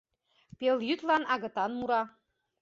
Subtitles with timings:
[0.57, 2.01] Пелйӱдлан агытан мура.